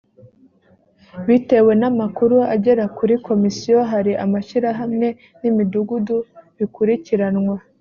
[1.27, 5.07] bitewe n amakuru agera kuri komisiyo hari amashyirahamwe
[5.41, 6.15] n imidugudu
[6.57, 7.55] bikurikiranwa